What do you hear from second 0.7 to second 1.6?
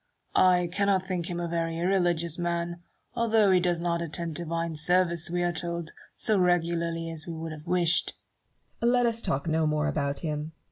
cannot think him a